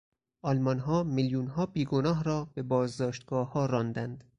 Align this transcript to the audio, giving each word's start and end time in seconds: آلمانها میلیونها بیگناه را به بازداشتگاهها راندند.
آلمانها 0.41 1.03
میلیونها 1.03 1.65
بیگناه 1.65 2.23
را 2.23 2.45
به 2.53 2.63
بازداشتگاهها 2.63 3.65
راندند. 3.65 4.23